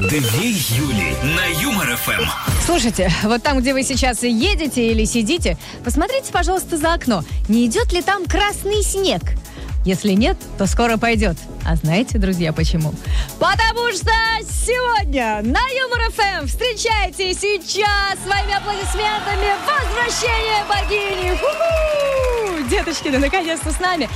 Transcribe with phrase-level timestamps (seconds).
[0.00, 2.24] Две Юли на Юмор ФМ.
[2.66, 7.22] Слушайте, вот там, где вы сейчас едете или сидите, посмотрите, пожалуйста, за окно.
[7.48, 9.22] Не идет ли там красный снег?
[9.84, 11.36] Если нет, то скоро пойдет.
[11.64, 12.92] А знаете, друзья, почему?
[13.38, 14.10] Потому что
[14.42, 21.38] сегодня на Юмор ФМ встречайте сейчас своими аплодисментами возвращение богини.
[21.38, 22.68] Ху-ху!
[22.68, 24.08] Деточки, да наконец-то с нами.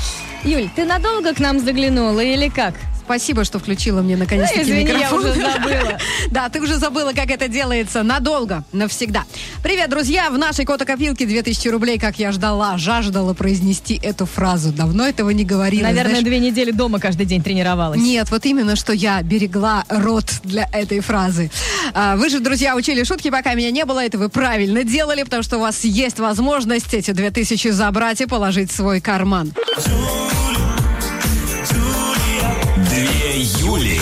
[0.42, 2.74] Юль, ты надолго к нам заглянула или как?
[3.08, 5.18] Спасибо, что включила мне наконец-таки Ну, извини, я микрофон.
[5.20, 5.98] уже забыла.
[6.30, 8.02] Да, ты уже забыла, как это делается.
[8.02, 9.24] Надолго, навсегда.
[9.62, 10.28] Привет, друзья!
[10.28, 14.72] В нашей кота-копилке 2000 рублей, как я ждала, жаждала произнести эту фразу.
[14.74, 15.84] Давно этого не говорила.
[15.84, 17.98] Наверное, Знаешь, две недели дома каждый день тренировалась.
[17.98, 21.50] Нет, вот именно, что я берегла рот для этой фразы.
[21.94, 24.04] А, Вы же, друзья, учили шутки, пока меня не было.
[24.04, 28.70] Это вы правильно делали, потому что у вас есть возможность эти 2000 забрать и положить
[28.70, 29.54] в свой карман.
[33.78, 34.00] Юли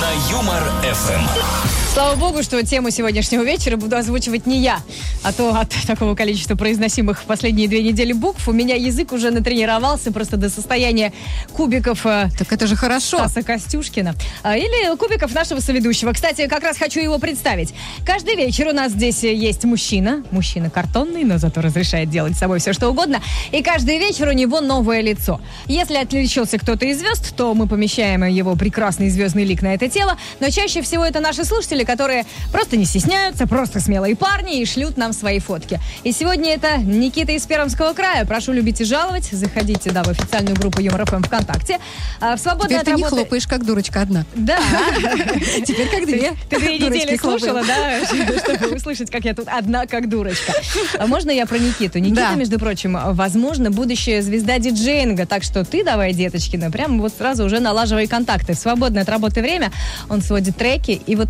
[0.00, 1.67] на Юмор ФМ.
[1.98, 4.78] Слава богу, что тему сегодняшнего вечера буду озвучивать не я,
[5.24, 9.32] а то от такого количества произносимых в последние две недели букв у меня язык уже
[9.32, 11.12] натренировался просто до состояния
[11.54, 13.16] кубиков э, Так это же хорошо.
[13.16, 14.14] Стаса Костюшкина.
[14.44, 16.12] А, Или кубиков нашего соведущего.
[16.12, 17.74] Кстати, как раз хочу его представить.
[18.06, 20.22] Каждый вечер у нас здесь есть мужчина.
[20.30, 23.20] Мужчина картонный, но зато разрешает делать с собой все, что угодно.
[23.50, 25.40] И каждый вечер у него новое лицо.
[25.66, 30.16] Если отличился кто-то из звезд, то мы помещаем его прекрасный звездный лик на это тело.
[30.38, 34.98] Но чаще всего это наши слушатели, которые просто не стесняются, просто смелые парни и шлют
[34.98, 35.80] нам свои фотки.
[36.04, 38.26] И сегодня это Никита из Пермского края.
[38.26, 39.24] Прошу любить и жаловать.
[39.32, 41.78] Заходите, да, в официальную группу Юмор ФМ ВКонтакте.
[42.20, 44.24] А, В свободное Теперь ты не работы- хлопаешь, как дурочка одна.
[44.34, 44.58] да.
[45.66, 46.32] Теперь как две.
[46.50, 50.52] Ты две недели слушала, да, чтобы услышать, как я тут одна, как дурочка.
[50.98, 51.98] А можно я про Никиту?
[52.00, 55.24] Никита, между прочим, возможно, будущая звезда диджеинга.
[55.24, 58.52] Так что ты давай, деточкина, прям вот сразу уже налаживай контакты.
[58.52, 59.72] В свободное от работы время
[60.10, 61.00] он сводит треки.
[61.06, 61.28] И вот.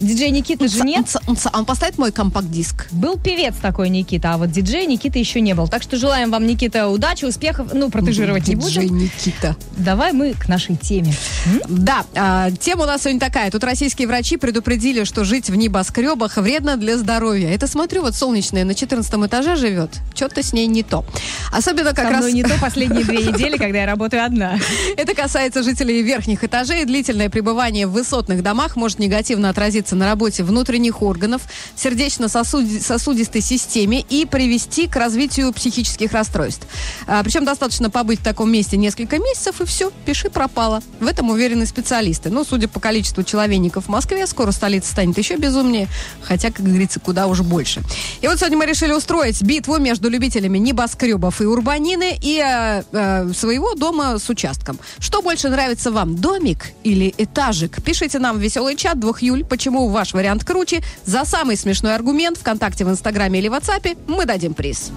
[0.00, 1.06] Диджей Никиты же нет.
[1.08, 2.86] Ца- Он поставит мой компакт-диск.
[2.92, 5.68] Был певец такой Никита, а вот диджей Никита еще не был.
[5.68, 7.72] Так что желаем вам, Никита, удачи, успехов.
[7.72, 8.98] Ну, протежировать не Диджей будем.
[8.98, 9.56] Никита.
[9.76, 11.14] Давай мы к нашей теме.
[11.68, 13.50] Да, а, тема у нас сегодня такая.
[13.50, 17.50] Тут российские врачи предупредили, что жить в небоскребах вредно для здоровья.
[17.50, 19.90] Это смотрю, вот солнечная на 14 этаже живет.
[20.14, 21.04] Что-то с ней не то.
[21.52, 22.32] Особенно как раз...
[22.32, 24.58] не то последние две недели, когда я работаю одна.
[24.96, 26.84] Это касается жителей верхних этажей.
[26.84, 31.42] Длительное пребывание в высотных домах может негативно отразиться на работе внутренних органов,
[31.76, 36.66] сердечно-сосудистой системе и привести к развитию психических расстройств.
[37.06, 40.82] А, причем достаточно побыть в таком месте несколько месяцев, и все, пиши пропало.
[41.00, 42.30] В этом уверены специалисты.
[42.30, 45.88] Но, судя по количеству человейников в Москве, скоро столица станет еще безумнее,
[46.22, 47.82] хотя, как говорится, куда уж больше.
[48.20, 53.32] И вот сегодня мы решили устроить битву между любителями небоскребов и урбанины и э, э,
[53.32, 54.78] своего дома с участком.
[54.98, 57.82] Что больше нравится вам, домик или этажик?
[57.82, 60.80] Пишите нам в веселый чат 2 июль, почему ваш вариант круче.
[61.04, 64.90] За самый смешной аргумент ВКонтакте, в Инстаграме или WhatsApp мы дадим приз.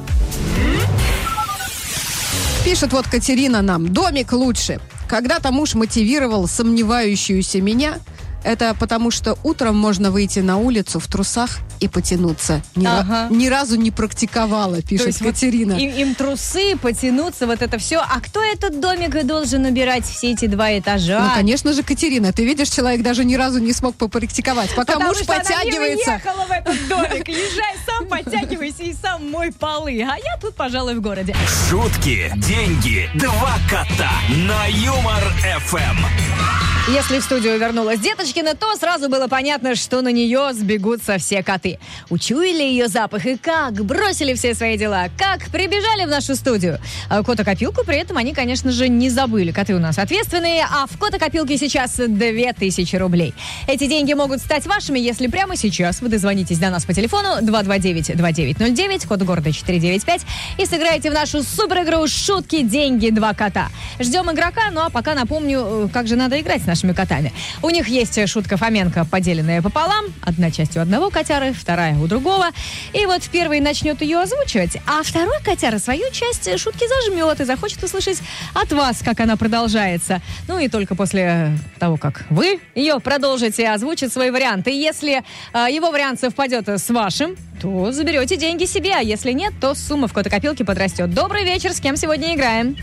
[2.63, 4.79] Пишет вот Катерина нам, домик лучше.
[5.09, 7.95] Когда-то муж мотивировал сомневающуюся меня.
[8.43, 12.61] Это потому, что утром можно выйти на улицу в трусах и потянуться.
[12.75, 13.27] Ни, ра- Ага.
[13.29, 15.73] ни разу не практиковала, То пишет есть вот Катерина.
[15.73, 17.97] им, им трусы, потянуться, вот это все.
[17.99, 21.19] А кто этот домик должен убирать все эти два этажа?
[21.29, 24.69] Ну, конечно же, Катерина, ты видишь, человек даже ни разу не смог попрактиковать.
[24.75, 26.21] Пока Потому муж что она не подтягивается.
[26.47, 27.27] в этот домик.
[27.29, 30.01] Езжай сам, подтягивайся и сам мой полы.
[30.01, 31.35] А я тут, пожалуй, в городе.
[31.69, 34.11] Шутки, деньги, два кота
[34.47, 35.23] на Юмор
[35.67, 36.72] ФМ.
[36.89, 41.79] Если в студию вернулась Деточкина, то сразу было понятно, что на нее сбегутся все коты.
[42.09, 46.79] Учуяли ее запах и как бросили все свои дела, как прибежали в нашу студию.
[47.09, 49.53] А Кота-копилку при этом они, конечно же, не забыли.
[49.53, 53.33] Коты у нас ответственные, а в Кота-копилке сейчас 2000 рублей.
[53.65, 59.07] Эти деньги могут стать вашими, если прямо сейчас вы дозвонитесь до нас по телефону 229-2909,
[59.07, 60.21] код города 495,
[60.57, 63.69] и сыграете в нашу супер-игру «Шутки, деньги, два кота».
[64.01, 67.31] Ждем игрока, ну а пока напомню, э, как же надо играть нашими котами.
[67.61, 70.05] У них есть шутка Фоменко, поделенная пополам.
[70.21, 72.47] Одна часть у одного котяры, вторая у другого.
[72.93, 77.83] И вот первый начнет ее озвучивать, а второй котяра свою часть шутки зажмет и захочет
[77.83, 78.21] услышать
[78.55, 80.19] от вас, как она продолжается.
[80.47, 84.67] Ну и только после того, как вы ее продолжите озвучить свой вариант.
[84.67, 85.21] И если
[85.53, 90.07] э, его вариант совпадет с вашим, то заберете деньги себе, а если нет, то сумма
[90.07, 91.13] в копилке подрастет.
[91.13, 92.75] Добрый вечер, с кем сегодня играем?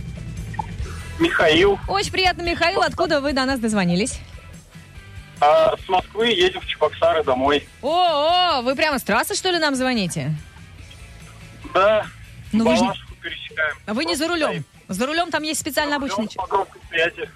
[1.20, 1.78] Михаил.
[1.86, 2.80] Очень приятно, Михаил.
[2.82, 4.18] Откуда вы до нас дозвонились?
[5.40, 7.66] А с Москвы едем в Чебоксары домой.
[7.82, 10.34] О, о, вы прямо с трассы, что ли, нам звоните?
[11.74, 12.04] Да.
[12.52, 12.84] Ну, вы же-
[13.22, 13.74] пересекаем.
[13.86, 14.64] А вы не за рулем.
[14.88, 16.28] За рулем там есть специально обычный...
[16.34, 17.28] По громкой связи.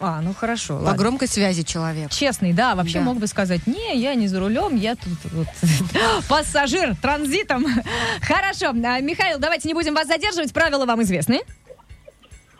[0.00, 0.98] А, ну хорошо, По ладно.
[0.98, 2.10] громкой связи человек.
[2.10, 3.04] Честный, да, вообще Да.
[3.04, 5.46] мог бы сказать, не, я не за рулем, я тут вот,
[6.28, 7.64] пассажир транзитом.
[8.22, 11.42] Хорошо, А, Михаил, давайте не будем вас задерживать, правила вам известны.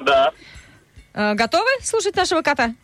[0.05, 0.31] Да,
[1.15, 2.75] Э, Готовы слушать нашего кота?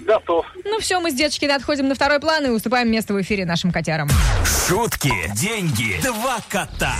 [0.00, 0.44] готов.
[0.64, 3.70] Ну все, мы с деточкой отходим на второй план и уступаем место в эфире нашим
[3.70, 4.08] котярам.
[4.66, 6.94] Шутки, деньги, два кота.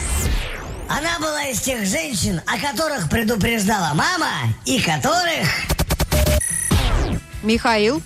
[0.89, 4.29] Она была из тех женщин, о которых предупреждала мама
[4.65, 5.49] и которых...
[7.43, 8.01] Михаил,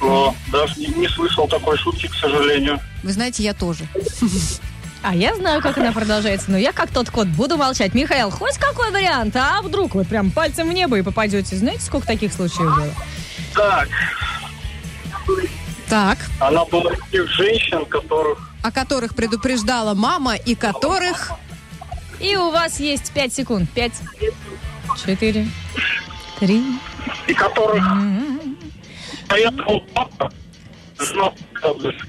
[0.00, 2.80] Но даже не, не слышал такой шутки, к сожалению.
[3.02, 3.84] вы знаете, я тоже.
[5.02, 7.94] А я знаю, как она продолжается, но я как тот кот буду молчать.
[7.94, 11.56] Михаил, хоть какой вариант, а вдруг вот прям пальцем в небо и попадете?
[11.56, 12.94] Знаете, сколько таких случаев было?
[13.54, 13.88] Так,
[15.88, 18.38] Так, она была из тех женщин, которых...
[18.62, 21.32] о которых предупреждала мама и которых...
[22.20, 23.70] И у вас есть 5 секунд.
[23.70, 23.92] 5,
[25.06, 25.48] 4,
[26.40, 26.64] 3.
[27.26, 27.82] И которых...
[30.98, 31.34] Знал,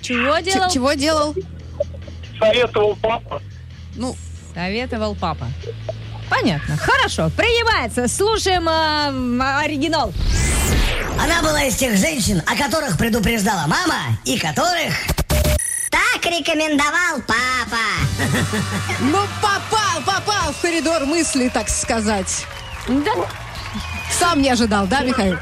[0.01, 0.69] Чего Ч- делал?
[0.69, 1.35] чего делал?
[2.41, 3.41] Советовал папа.
[3.95, 4.15] Ну,
[4.53, 5.47] Советовал папа.
[6.29, 6.77] Понятно.
[6.77, 8.07] Хорошо, принимается.
[8.07, 10.11] Слушаем а, оригинал.
[11.19, 14.93] Она была из тех женщин, о которых предупреждала мама и которых...
[15.89, 17.83] Так рекомендовал папа.
[19.01, 22.45] ну попал, попал в коридор мысли, так сказать.
[22.87, 23.11] Да.
[24.11, 25.37] Сам не ожидал, да, Михаил?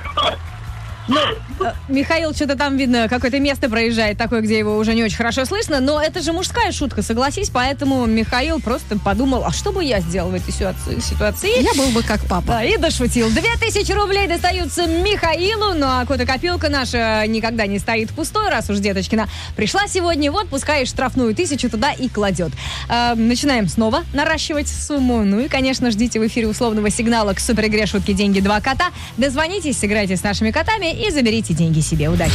[1.59, 5.45] Э, Михаил что-то там, видно, какое-то место проезжает, такое, где его уже не очень хорошо
[5.45, 9.99] слышно, но это же мужская шутка, согласись, поэтому Михаил просто подумал, а что бы я
[9.99, 10.99] сделал в этой ситуации?
[10.99, 11.61] ситуации?
[11.61, 12.47] Я был бы как папа.
[12.47, 13.29] Да, и дошутил.
[13.29, 18.79] Две тысячи рублей достаются Михаилу, ну а кота-копилка наша никогда не стоит пустой, раз уж
[18.79, 22.51] деточкина пришла сегодня в отпуск, и штрафную тысячу туда и кладет.
[22.89, 25.23] Э, начинаем снова наращивать сумму.
[25.23, 28.89] Ну и, конечно, ждите в эфире условного сигнала к суперигре «Шутки, деньги, два кота».
[29.17, 32.09] Дозвонитесь, сыграйте с нашими котами и заберите деньги себе.
[32.09, 32.33] Удачи!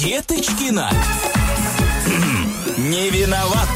[0.00, 0.90] Деточкина.
[2.76, 3.68] Не виноват.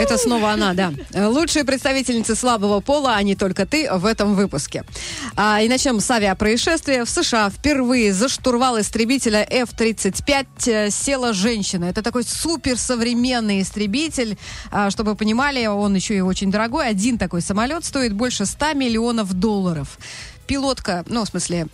[0.00, 0.94] Это снова она, да.
[1.14, 4.84] Лучшие представительницы слабого пола, а не только ты, в этом выпуске.
[5.36, 7.04] А, и начнем с авиапроисшествия.
[7.04, 11.84] В США впервые за штурвал истребителя F-35 э, села женщина.
[11.84, 14.38] Это такой суперсовременный истребитель.
[14.70, 16.88] А, чтобы вы понимали, он еще и очень дорогой.
[16.88, 19.98] Один такой самолет стоит больше 100 миллионов долларов.
[20.50, 21.68] Пилотка, ну, в смысле,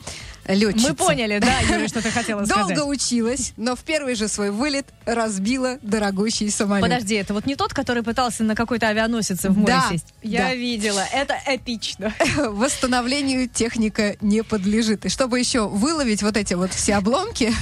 [0.49, 0.89] летчица.
[0.89, 2.87] Мы поняли, да, Юля, что ты хотела Долго сказать.
[2.89, 6.83] училась, но в первый же свой вылет разбила дорогущий самолет.
[6.83, 10.07] Подожди, это вот не тот, который пытался на какой-то авианосец в море Да, сесть?
[10.23, 10.55] Я да.
[10.55, 12.15] видела, это эпично.
[12.37, 15.05] восстановлению техника не подлежит.
[15.07, 17.53] И чтобы еще выловить вот эти вот все обломки,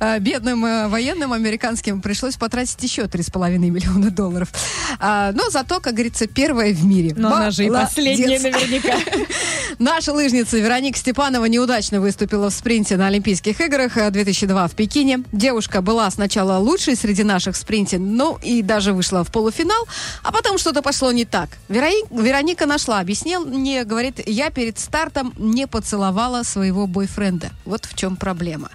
[0.00, 4.48] э, бедным э, военным американским пришлось потратить еще 3,5 миллиона долларов.
[4.98, 7.14] А, Но зато, как говорится, первая в мире.
[7.16, 8.96] Но она же и последняя наверняка.
[9.78, 15.22] Наша лыжница Вероника Степанова неудачно выступила в спринте на Олимпийских играх э, 2002 в Пекине.
[15.32, 19.86] Девушка была сначала лучшей среди наших в спринте, ну и даже вышла в полуфинал,
[20.22, 21.50] а потом что-то пошло не так.
[21.68, 27.50] Верони- Вероника нашла объяснение, говорит, я перед стартом не поцеловала своего бойфренда.
[27.64, 28.70] Вот в чем проблема.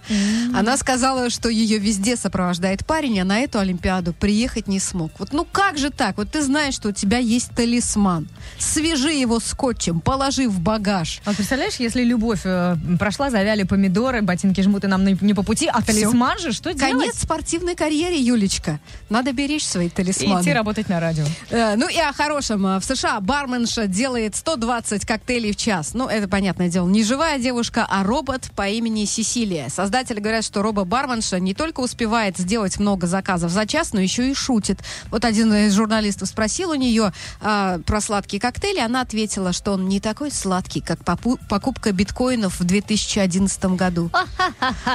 [0.53, 5.11] Она сказала, что ее везде сопровождает парень, а на эту Олимпиаду приехать не смог.
[5.19, 6.17] Вот ну как же так?
[6.17, 8.27] Вот ты знаешь, что у тебя есть талисман.
[8.59, 11.21] Свяжи его скотчем, положи в багаж.
[11.25, 15.67] А представляешь, если любовь э, прошла, завяли помидоры, ботинки жмут и нам не, по пути,
[15.67, 17.15] а талисман же что Конец делать?
[17.15, 18.79] спортивной карьере, Юлечка.
[19.09, 20.41] Надо беречь свои И талисманы.
[20.41, 21.25] идти работать на радио.
[21.49, 22.65] Э, ну и о хорошем.
[22.67, 25.93] Э, В США барменша делает 120 коктейлей в час.
[25.93, 29.69] Ну, это, понятное дело, не живая девушка, а робот по имени Сесилия.
[29.69, 34.33] Создатели говорят, что робо-барменша не только успевает сделать много заказов за час, но еще и
[34.33, 34.79] шутит.
[35.09, 38.79] Вот один из журналистов спросил у нее э, про сладкие коктейли.
[38.79, 42.63] Она ответила, что он не такой сладкий, как покупка биткоинов в
[43.27, 44.11] 2011 году.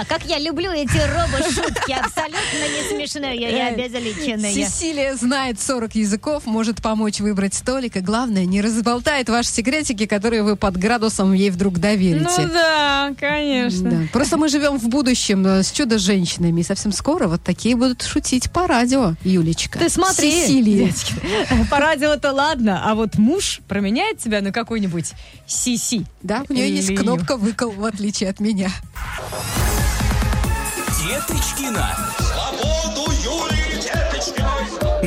[0.09, 4.53] Как я люблю эти робо-шутки, абсолютно не смешные и Э, обезличенные.
[4.53, 10.43] Сесилия знает 40 языков, может помочь выбрать столик, и главное, не разболтает ваши секретики, которые
[10.43, 12.43] вы под градусом ей вдруг доверите.
[12.43, 13.91] Ну да, конечно.
[13.91, 13.97] Да.
[14.13, 18.51] Просто мы живем в будущем э, с чудо-женщинами, и совсем скоро вот такие будут шутить
[18.51, 19.79] по радио, Юлечка.
[19.79, 20.93] Ты смотри, Сесилия.
[21.71, 25.13] по радио-то ладно, а вот муж променяет тебя на какой-нибудь
[25.47, 26.05] Сиси.
[26.23, 28.71] Да, у нее есть кнопка выкол, в отличие от меня.
[31.03, 31.97] Деточкина.
[32.19, 33.56] Свободу Деточкиной!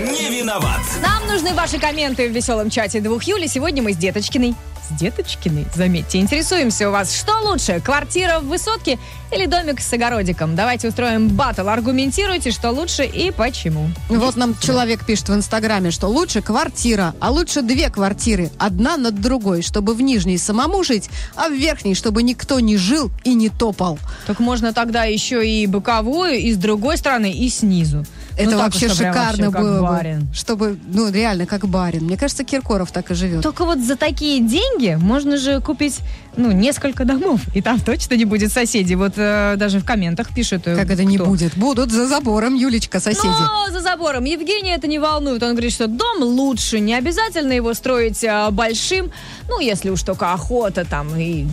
[0.05, 0.81] Не виноват.
[1.01, 3.47] Нам нужны ваши комменты в веселом чате двух Юли.
[3.47, 4.55] Сегодня мы с Деточкиной.
[4.89, 8.97] С Деточкиной, заметьте, интересуемся у вас, что лучше, квартира в высотке
[9.31, 10.55] или домик с огородиком?
[10.55, 13.87] Давайте устроим батл, аргументируйте, что лучше и почему.
[14.07, 19.21] Вот нам человек пишет в Инстаграме, что лучше квартира, а лучше две квартиры, одна над
[19.21, 23.49] другой, чтобы в нижней самому жить, а в верхней, чтобы никто не жил и не
[23.49, 23.99] топал.
[24.25, 28.05] Так можно тогда еще и боковую, и с другой стороны, и снизу.
[28.39, 30.19] Это Ну, вообще прям шикарно вообще было барин.
[30.21, 30.33] бы.
[30.33, 32.05] Чтобы, ну, реально, как барин.
[32.05, 33.43] Мне кажется, Киркоров так и живет.
[33.43, 35.99] Только вот за такие деньги можно же купить,
[36.39, 38.95] ну, несколько домов, и там точно не будет соседей.
[38.95, 40.61] Вот э, даже в комментах пишут.
[40.65, 41.55] э, Как это не будет?
[41.57, 43.27] Будут за забором, Юлечка, соседи.
[43.27, 45.43] Но за забором Евгения это не волнует.
[45.43, 46.79] Он говорит, что дом лучше.
[46.79, 49.11] Не обязательно его строить а, большим.
[49.49, 51.45] Ну, если уж только охота там, и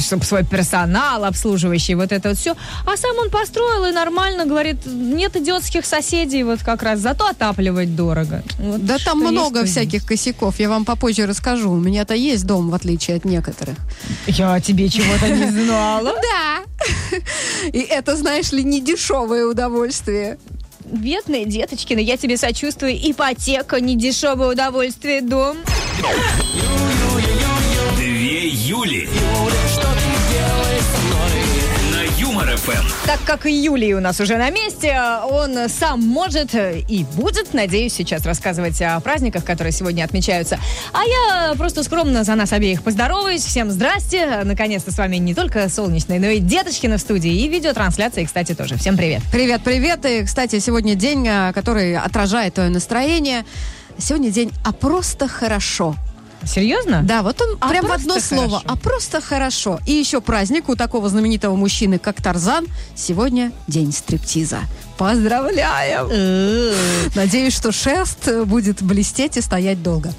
[0.00, 2.54] чтобы свой персонал обслуживающий, вот это вот все.
[2.86, 7.00] А сам он построил и нормально, говорит, нет идиотских соседей, вот как раз.
[7.00, 8.42] Зато отапливать дорого.
[8.58, 9.72] Вот Да там много есть.
[9.72, 10.58] всяких косяков.
[10.58, 11.70] Я вам попозже расскажу.
[11.70, 13.76] У меня-то есть дом, в отличие от некоторых.
[14.34, 16.14] Я тебе чего-то не знала.
[16.22, 16.62] Да.
[17.72, 20.38] И это, знаешь ли, не дешевое удовольствие.
[20.84, 22.92] Бедная деточкина, я тебе сочувствую.
[22.92, 25.58] Ипотека, недешевое удовольствие, дом.
[27.96, 29.08] Две Юли.
[32.62, 33.06] ФМ.
[33.06, 34.96] Так как Юлий у нас уже на месте,
[35.28, 40.60] он сам может э, и будет, надеюсь, сейчас рассказывать о праздниках, которые сегодня отмечаются.
[40.92, 43.44] А я просто скромно за нас обеих поздороваюсь.
[43.44, 44.42] Всем здрасте.
[44.44, 47.32] Наконец-то с вами не только солнечный, но и Деточкина в студии.
[47.32, 48.76] И видеотрансляции, кстати, тоже.
[48.76, 49.22] Всем привет.
[49.32, 50.04] Привет, привет.
[50.06, 53.44] И, кстати, сегодня день, а, который отражает твое настроение.
[53.98, 55.96] Сегодня день «А просто хорошо».
[56.44, 57.02] Серьезно?
[57.02, 58.58] Да, вот он А прям в одно слово.
[58.58, 58.64] хорошо.
[58.66, 59.80] А просто хорошо.
[59.86, 62.66] И еще праздник у такого знаменитого мужчины, как Тарзан.
[62.94, 64.58] Сегодня день стриптиза.
[64.98, 66.72] Поздравляем!
[67.14, 70.12] Надеюсь, что шерсть э, будет блестеть и стоять долго.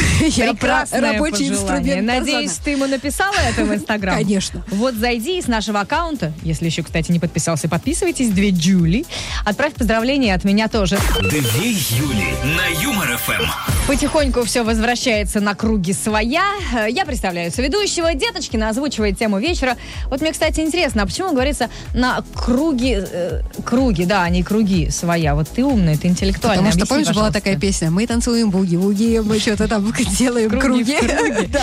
[0.20, 2.64] Я про Прекрасное рабочий инструмент Надеюсь, Тарзана.
[2.64, 4.14] ты ему написала это в Инстаграм?
[4.18, 4.62] Конечно.
[4.68, 9.04] Вот зайди с нашего аккаунта, если еще, кстати, не подписался, подписывайтесь, две Джули.
[9.44, 10.98] Отправь поздравления от меня тоже.
[11.20, 12.28] Две Юли.
[12.56, 13.44] На Юмор ФМ.
[13.86, 16.44] Потихоньку все возвращается на круги своя.
[16.74, 18.14] Э, Я представляю соведущего.
[18.14, 19.76] Деточкина озвучивает тему вечера.
[20.06, 22.96] Вот мне, кстати, интересно, а почему говорится на круги...
[22.98, 25.34] э, круги, да, а не круги своя.
[25.34, 26.58] Вот ты умная, ты интеллектуальная.
[26.70, 27.40] Потому что, Объясни, помнишь, была пожалуйста.
[27.40, 30.96] такая песня «Мы танцуем буги-вуги, мы что-то там делаем Круги круги».
[30.96, 31.50] в круге.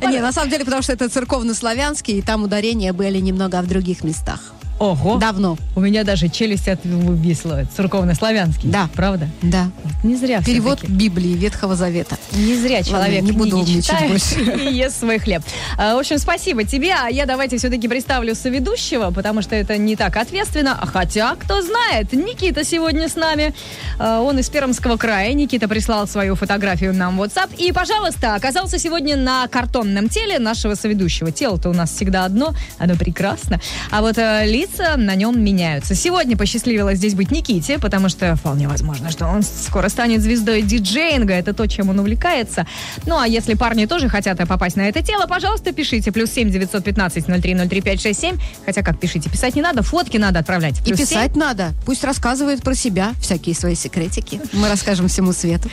[0.00, 0.10] Да.
[0.10, 4.04] Не, на самом деле, потому что это церковно-славянский, и там ударения были немного в других
[4.04, 4.40] местах.
[4.78, 5.16] Ого.
[5.18, 5.56] Давно.
[5.74, 7.64] У меня даже челюсть отвисла.
[7.76, 8.68] Церковно-славянский.
[8.68, 8.88] Да.
[8.94, 9.28] Правда?
[9.42, 9.70] Да.
[10.04, 10.92] Не зря Перевод всё-таки.
[10.92, 12.16] Библии Ветхого Завета.
[12.32, 14.40] Не зря человек не буду читает больше.
[14.70, 15.42] и ест свой хлеб.
[15.76, 16.94] А, В общем, спасибо тебе.
[16.94, 20.78] А я давайте все-таки представлю соведущего, потому что это не так ответственно.
[20.80, 23.54] А Хотя, кто знает, Никита сегодня с нами.
[23.98, 25.32] А, Он из Пермского края.
[25.32, 27.50] Никита прислал свою фотографию нам в WhatsApp.
[27.56, 31.32] И, пожалуйста, оказался сегодня на картонном теле нашего соведущего.
[31.32, 33.60] Тело-то у нас всегда одно, оно прекрасно.
[33.90, 35.94] А вот э, лица на нем меняются.
[35.94, 41.34] Сегодня посчастливилось здесь быть Никите, потому что вполне возможно, что он скоро станет звездой диджеинга.
[41.34, 42.66] Это то, чем он увлекается.
[43.06, 46.12] Ну, а если парни тоже хотят попасть на это тело, пожалуйста, пишите.
[46.12, 48.36] Плюс семь девятьсот пятнадцать ноль три ноль три пять шесть семь.
[48.64, 50.78] Хотя как пишите, писать не надо, фотки надо отправлять.
[50.80, 51.72] И Плюс писать надо.
[51.84, 54.40] Пусть рассказывает про себя всякие свои секретики.
[54.52, 55.70] Мы расскажем всему свету.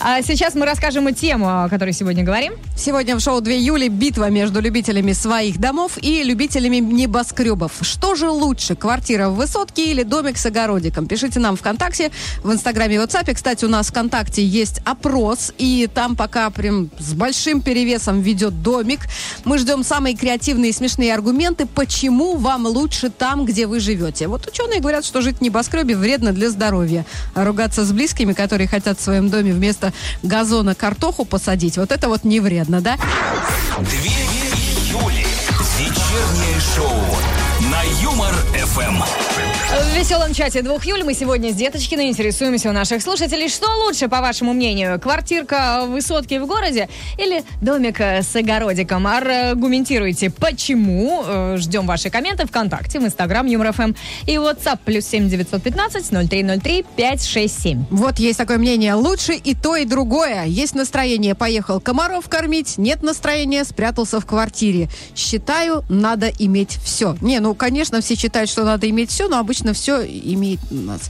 [0.00, 2.54] А сейчас мы расскажем и тему, о которой сегодня говорим.
[2.76, 7.72] Сегодня в шоу 2 июля битва между любителями своих домов и любителями небоскребов.
[7.82, 11.06] Что же лучше, квартира в высотке или домик с огородиком?
[11.06, 12.10] Пишите нам ВКонтакте,
[12.42, 13.34] в Инстаграме и WhatsApp.
[13.34, 19.00] Кстати, у нас ВКонтакте есть опрос, и там пока прям с большим перевесом ведет домик.
[19.44, 24.28] Мы ждем самые креативные и смешные аргументы, почему вам лучше там, где вы живете.
[24.28, 27.06] Вот ученые говорят, что жить в небоскребе вредно для здоровья.
[27.34, 32.08] А ругаться с близкими, которые хотят в своем доме вместо газона картоху посадить, вот это
[32.08, 32.96] вот не вредно, да?
[33.78, 34.10] Две
[34.90, 35.26] Юли.
[35.78, 37.45] Вечернее шоу.
[37.58, 39.00] На Юмор ФМ.
[39.00, 44.08] В веселом чате двух Юль мы сегодня с Деточкиной интересуемся у наших слушателей, что лучше,
[44.08, 49.06] по вашему мнению, квартирка в высотке в городе или домик э, с огородиком?
[49.06, 51.24] Аргументируйте, почему.
[51.26, 53.92] Э, Ждем ваши комменты ВКонтакте, в Инстаграм Юмор ФМ
[54.26, 57.84] и WhatsApp плюс семь девятьсот пятнадцать ноль три ноль три пять шесть семь.
[57.90, 58.94] Вот есть такое мнение.
[58.94, 60.44] Лучше и то, и другое.
[60.44, 62.76] Есть настроение, поехал комаров кормить.
[62.76, 64.88] Нет настроения, спрятался в квартире.
[65.14, 67.16] Считаю, надо иметь все.
[67.20, 71.02] Не, ну, конечно, все считают, что надо иметь все, но обычно все имеет у нас.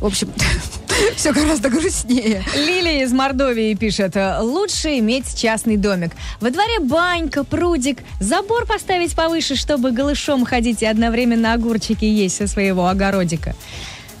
[0.00, 0.32] В общем,
[1.16, 2.42] все гораздо грустнее.
[2.54, 6.12] Лилия из Мордовии пишет, лучше иметь частный домик.
[6.40, 12.46] Во дворе банька, прудик, забор поставить повыше, чтобы голышом ходить и одновременно огурчики есть со
[12.46, 13.54] своего огородика.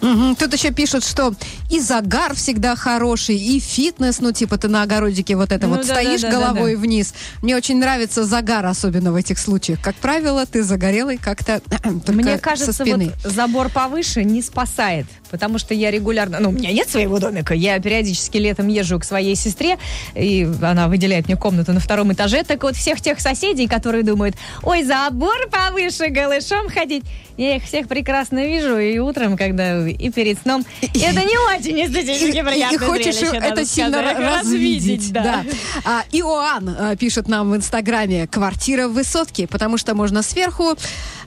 [0.00, 1.34] Тут еще пишут, что
[1.70, 5.86] и загар всегда хороший, и фитнес, ну, типа ты на огородике вот это Ну вот
[5.86, 6.82] да, стоишь да, да, головой да, да.
[6.82, 7.14] вниз.
[7.42, 9.80] Мне очень нравится загар, особенно в этих случаях.
[9.80, 11.60] Как правило, ты загорелый как-то
[12.08, 13.12] Мне со кажется, спины.
[13.22, 17.54] вот забор повыше не спасает, потому что я регулярно, ну, у меня нет своего домика,
[17.54, 19.78] я периодически летом езжу к своей сестре,
[20.14, 24.36] и она выделяет мне комнату на втором этаже, так вот всех тех соседей, которые думают,
[24.62, 27.04] ой, забор повыше, голышом ходить,
[27.36, 31.84] я их всех прекрасно вижу, и утром, когда, и перед сном, и это не очень
[31.84, 34.18] эстетически И, приятное и хочешь зрелище, это сильно сказать.
[34.18, 35.12] развидеть.
[35.12, 35.22] да.
[35.22, 35.44] да.
[35.84, 40.76] А, Иоанн а, пишет нам в Инстаграме «Квартира в высотке», потому что можно сверху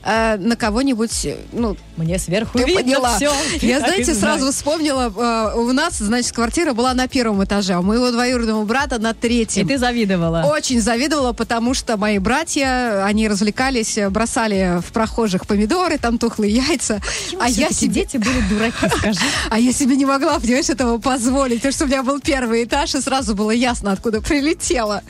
[0.04, 3.16] э, на кого-нибудь, ну, Мне сверху Ты видно поняла.
[3.16, 3.32] все.
[3.62, 7.84] Я, знаете, сразу вспомнила, э, у нас, значит, квартира была на первом этаже, а у
[7.84, 9.68] моего двоюродного брата на И третьем.
[9.68, 10.44] ты завидовала.
[10.46, 17.02] Очень завидовала, потому что мои братья, они развлекались, бросали в прохожих помидоры, там тухлые яйца.
[17.40, 19.20] А я, себе, дети были дураки, скажи.
[19.50, 22.96] а я себе не могла, понимаешь, этого позволить, потому что у меня был первый этаж,
[22.96, 25.02] и сразу было ясно, откуда прилетела.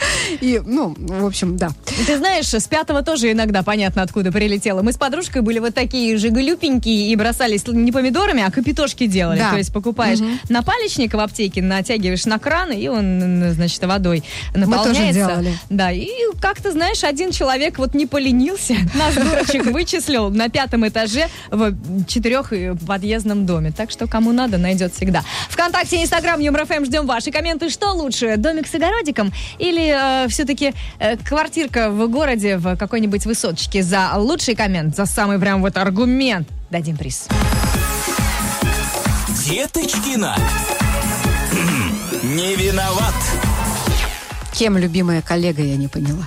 [0.42, 1.72] И, ну, в общем, да.
[2.06, 4.83] Ты знаешь, с пятого тоже иногда понятно, откуда прилетело.
[4.84, 9.40] Мы с подружкой были вот такие же глюпенькие и бросались не помидорами, а капитошки делали.
[9.40, 9.52] Да.
[9.52, 14.24] То есть покупаешь напалечник в аптеке, натягиваешь на кран, и он, значит, водой
[14.54, 15.14] наполняется.
[15.14, 15.58] делали.
[15.70, 16.10] Да, и
[16.42, 21.74] как-то, знаешь, один человек вот не поленился, нас дурочек вычислил на пятом этаже в
[22.06, 23.72] четырехподъездном доме.
[23.72, 25.24] Так что кому надо, найдет всегда.
[25.48, 27.70] Вконтакте, Инстаграм, ЮморФМ, ждем ваши комменты.
[27.70, 30.74] Что лучше, домик с огородиком или все-таки
[31.24, 33.82] квартирка в городе в какой-нибудь высоточке?
[33.82, 37.28] За лучший коммент, за самый прям вот аргумент дадим приз.
[39.46, 40.36] Деточкина.
[42.24, 43.14] Не виноват.
[44.52, 46.26] Кем любимая коллега, я не поняла.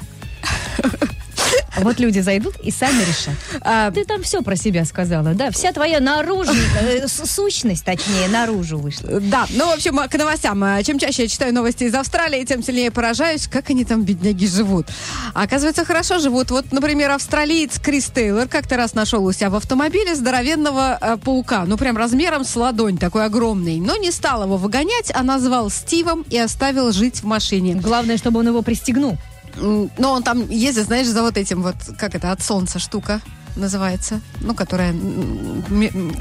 [1.77, 3.35] А Вот люди зайдут и сами решат.
[3.61, 5.51] А, Ты там все про себя сказала, да?
[5.51, 9.21] Вся твоя наружная, э, сущность, точнее, наружу вышла.
[9.21, 10.63] Да, ну, в общем, к новостям.
[10.65, 14.47] А, Чем чаще я читаю новости из Австралии, тем сильнее поражаюсь, как они там, бедняги,
[14.47, 14.87] живут.
[15.35, 16.51] А оказывается, хорошо живут.
[16.51, 21.65] Вот, например, австралиец Крис Тейлор как-то раз нашел у себя в автомобиле здоровенного э, паука.
[21.67, 23.81] Ну, прям размером с ладонь, такой огромный.
[23.81, 27.75] Но не стал его выгонять, а назвал Стивом и оставил жить в машине.
[27.75, 29.19] Главное, чтобы он его пристегнул.
[29.57, 33.21] Но он там ездит, знаешь, за вот этим вот, как это, от солнца штука
[33.57, 34.21] называется.
[34.43, 34.95] Ну, которая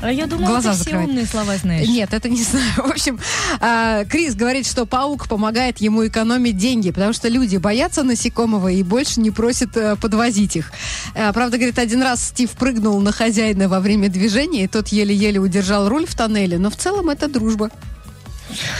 [0.01, 1.09] А я думала, глаза ты все закрывает.
[1.09, 1.87] умные слова знаешь.
[1.87, 2.71] Нет, это не знаю.
[2.77, 3.19] В общем,
[3.59, 8.83] а, Крис говорит, что паук помогает ему экономить деньги, потому что люди боятся насекомого и
[8.83, 10.71] больше не просят э, подвозить их.
[11.13, 15.39] А, Правда, говорит, один раз Стив прыгнул на хозяина во время движения, и тот еле-еле
[15.39, 17.69] удержал руль в тоннеле, но в целом это дружба.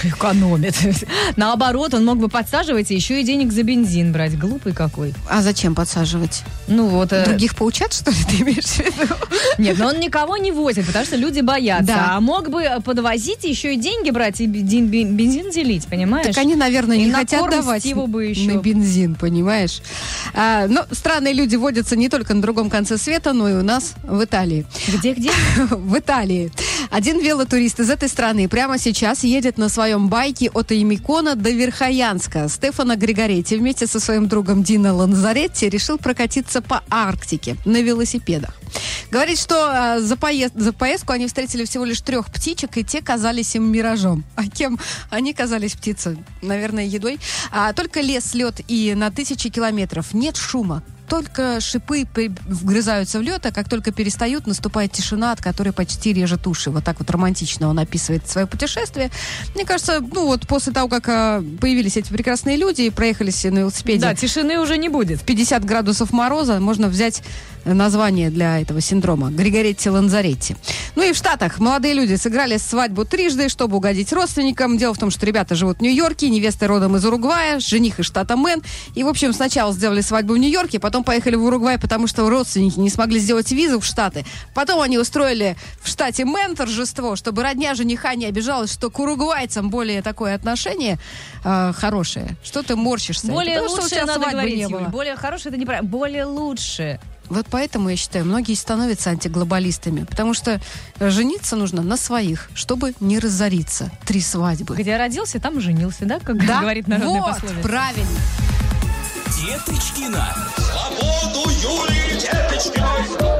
[0.03, 0.75] Экономит.
[1.35, 4.37] Наоборот, он мог бы подсаживать и еще и денег за бензин брать.
[4.37, 5.13] Глупый какой.
[5.29, 6.43] А зачем подсаживать?
[6.67, 7.11] Ну вот.
[7.13, 9.13] э, Других поучат, что ли, ты имеешь в виду?
[9.57, 11.85] Нет, но он никого не возит, потому что люди боятся.
[11.87, 12.07] Да.
[12.15, 16.27] А мог бы подвозить, еще и деньги брать, и бен- бен- бензин делить, понимаешь?
[16.27, 18.51] Так они, наверное, И не на хотят давать Стиву бы еще.
[18.53, 19.81] на бензин, понимаешь?
[20.33, 23.93] А, но странные люди водятся не только на другом конце света, но и у нас
[24.03, 24.65] в Италии.
[24.87, 25.31] Где-где?
[25.69, 26.51] в Италии.
[26.95, 32.47] Один велотурист из этой страны прямо сейчас едет на своем байке от Имикона до Верхоянска.
[32.47, 38.55] Стефано Григоретти вместе со своим другом Дино Ланзаретти решил прокатиться по Арктике на велосипедах.
[39.11, 43.01] Говорит, что а, за, поезд- за поездку они встретили всего лишь трех птичек, и те
[43.01, 44.23] казались им миражом.
[44.37, 44.79] А кем
[45.09, 46.17] они казались птицы?
[46.41, 47.19] Наверное, едой.
[47.51, 50.13] А, только лес, лед и на тысячи километров.
[50.13, 50.81] Нет шума.
[51.07, 52.05] Только шипы
[52.47, 56.71] вгрызаются в лед, а как только перестают, наступает тишина, от которой почти режет уши.
[56.71, 59.11] Вот так вот романтично он описывает свое путешествие.
[59.53, 63.59] Мне кажется, ну вот после того, как а, появились эти прекрасные люди и проехались на
[63.59, 65.21] велосипеде Да, тишины уже не будет.
[65.21, 67.21] 50 градусов мороза, можно взять
[67.65, 69.31] название для этого синдрома.
[69.31, 70.55] Григоретти Ланзаретти.
[70.95, 74.77] Ну и в Штатах молодые люди сыграли свадьбу трижды, чтобы угодить родственникам.
[74.77, 78.37] Дело в том, что ребята живут в Нью-Йорке, невеста родом из Уругвая, жених из штата
[78.37, 78.61] Мэн.
[78.93, 82.79] И, в общем, сначала сделали свадьбу в Нью-Йорке, потом поехали в Уругвай, потому что родственники
[82.79, 84.25] не смогли сделать визу в Штаты.
[84.53, 89.69] Потом они устроили в штате Мэн торжество, чтобы родня жениха не обижалась, что к уругвайцам
[89.69, 90.97] более такое отношение
[91.43, 92.35] э, хорошее.
[92.43, 93.27] Что ты морщишься?
[93.27, 94.71] Более Потому что у лучше тебя надо говорить, не Юль.
[94.71, 94.79] было.
[94.89, 95.89] Более хорошее это неправильно.
[95.89, 96.99] Более лучше.
[97.27, 100.03] Вот поэтому, я считаю, многие становятся антиглобалистами.
[100.03, 100.61] Потому что
[100.99, 103.91] э, жениться нужно на своих, чтобы не разориться.
[104.05, 104.75] Три свадьбы.
[104.75, 106.19] Где родился, там и женился, да?
[106.19, 106.61] Как Да?
[106.61, 107.61] говорит народная вот, пословица.
[107.67, 108.07] правильно.
[109.41, 110.35] Деточкина.
[111.35, 112.44] Свободу Юлии Деточкиной.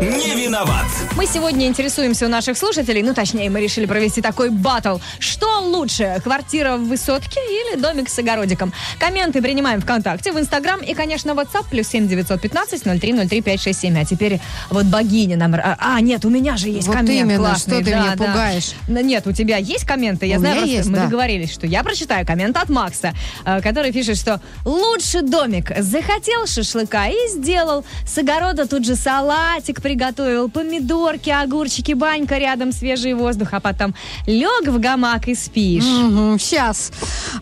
[0.01, 0.85] Не виноват.
[1.15, 4.97] Мы сегодня интересуемся у наших слушателей, ну, точнее, мы решили провести такой батл.
[5.17, 8.73] Что лучше, квартира в высотке или домик с огородиком?
[8.99, 13.97] Комменты принимаем ВКонтакте, в Инстаграм и, конечно, WhatsApp плюс 7 915 0303 567.
[13.97, 15.55] А теперь вот богиня нам...
[15.55, 17.75] А, а, нет, у меня же есть Вот коммент именно, классный.
[17.77, 18.25] что ты да, меня да.
[18.25, 18.71] пугаешь.
[18.87, 20.25] Нет, у тебя есть комменты?
[20.25, 21.05] Я У знаю, есть, мы да.
[21.05, 23.13] договорились, что я прочитаю коммент от Макса,
[23.45, 25.71] э, который пишет, что лучше домик.
[25.79, 27.85] Захотел шашлыка и сделал.
[28.05, 33.95] С огорода тут же салатик приготовил, помидорки, огурчики, банька рядом, свежий воздух, а потом
[34.27, 35.85] лег в гамак и спишь.
[35.85, 36.91] Сейчас.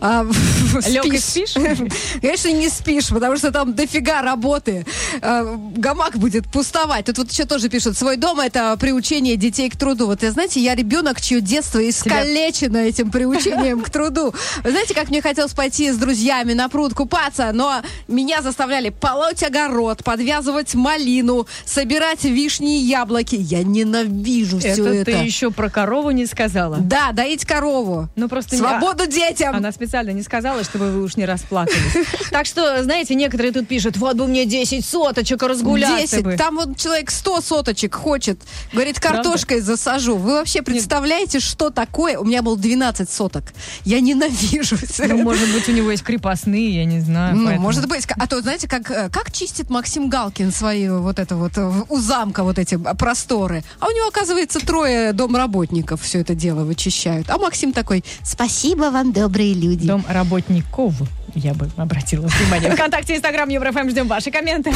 [0.00, 1.54] Лёг и спишь?
[2.20, 4.86] Конечно, не спишь, потому что там дофига работы.
[5.20, 7.06] А, Гамак будет пустовать.
[7.06, 10.06] Тут вот еще тоже пишут, свой дом это приучение детей к труду.
[10.06, 14.32] Вот, знаете, я ребенок, чье детство искалечено этим приучением к труду.
[14.62, 19.42] Вы знаете, как мне хотелось пойти с друзьями на пруд купаться, но меня заставляли полоть
[19.42, 23.36] огород, подвязывать малину, собирать вишни и яблоки.
[23.36, 25.04] Я ненавижу все Это, это.
[25.04, 26.78] ты еще про корову не сказала.
[26.78, 28.08] Да, доить корову.
[28.16, 29.54] Ну просто не- Свободу детям!
[29.54, 31.78] Она специально не сказала, чтобы вы уж не расплакались.
[32.30, 36.24] Так что, знаете, некоторые тут пишут, вот бы мне 10 соточек разгуляться 10.
[36.24, 36.36] бы.
[36.36, 38.40] Там вот человек 100 соточек хочет.
[38.72, 40.16] Говорит, картошкой засажу.
[40.16, 42.18] Вы вообще представляете, что такое?
[42.18, 43.44] У меня было 12 соток.
[43.84, 45.14] Я ненавижу Ну, это.
[45.16, 47.36] может быть, у него есть крепостные, я не знаю.
[47.36, 48.04] Ну, может быть.
[48.18, 52.42] А то, знаете, как, э, как чистит Максим Галкин свои вот это вот у замка
[52.42, 53.62] вот эти просторы.
[53.80, 57.30] А у него, оказывается, трое домработников все это дело вычищают.
[57.30, 59.86] А Максим такой, спасибо вам, добрые люди.
[59.86, 60.94] Дом работников,
[61.34, 62.70] я бы обратила внимание.
[62.70, 64.70] Вконтакте, Инстаграм, Еврофм, ждем ваши комменты.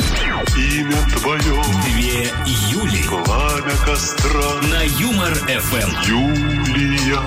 [0.56, 2.28] Имя твое, Две
[2.70, 4.30] Юли пламя костра,
[4.70, 6.10] на Юмор ФМ.
[6.10, 7.18] Юлия.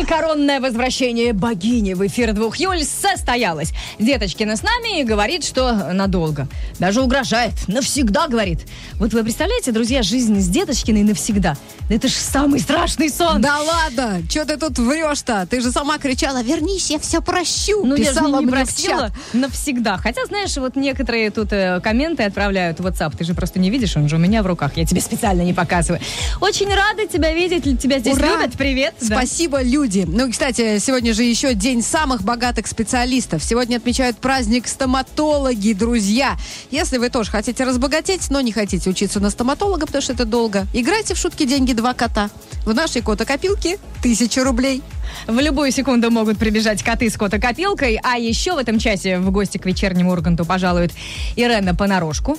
[0.00, 3.72] И коронное возвращение богини в эфир двух Юль состоялось.
[3.98, 6.48] Деточкина с нами и говорит, что надолго.
[6.78, 7.52] Даже угрожает.
[7.66, 8.60] Навсегда, говорит.
[8.94, 11.56] Вот вы представляете, друзья, жизнь с Деточкиной навсегда.
[11.88, 13.40] Да это ж самый страшный сон.
[13.40, 15.46] Да ладно, что ты тут врешь-то?
[15.48, 17.84] Ты же сама кричала, вернись, я все прощу.
[17.84, 19.12] Ну, я же Писала не мне чат.
[19.32, 19.96] навсегда.
[19.98, 23.16] Хотя, знаешь, вот некоторые тут э, комменты отправляют в WhatsApp.
[23.16, 24.76] Ты же просто не видишь, он же у меня в руках.
[24.76, 26.00] Я тебе специально не показываю.
[26.40, 27.80] Очень рада тебя видеть.
[27.80, 28.28] Тебя здесь Ура!
[28.28, 28.56] любят.
[28.56, 28.94] Привет.
[29.00, 29.16] Да.
[29.16, 30.04] Спасибо, люди.
[30.06, 33.42] Ну, кстати, сегодня же еще день самых богатых специалистов.
[33.42, 36.36] Сегодня отмечают праздник стоматологи, друзья.
[36.70, 40.66] Если вы тоже хотите разбогатеть, но не хотите учиться на стоматолога, потому что это долго,
[40.72, 42.30] играйте в шутки деньги два кота.
[42.64, 44.82] В нашей котокопилке тысяча рублей.
[45.26, 47.98] В любую секунду могут прибежать коты с котокопилкой.
[48.02, 50.92] А еще в этом часе в гости к вечернему Урганту пожалует
[51.36, 52.36] Ирена Понарошку.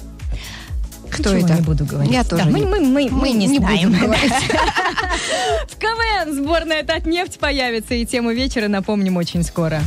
[1.12, 1.56] Кто Ничего это?
[1.56, 2.14] не буду говорить.
[2.14, 4.14] Я тоже Да, не- мы, мы, мы, мы не, будем знаем.
[5.68, 9.82] В КВН сборная Татнефть появится, и тему вечера напомним очень скоро.